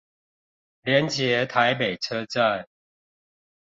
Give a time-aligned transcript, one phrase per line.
[0.81, 2.67] 連結臺北車站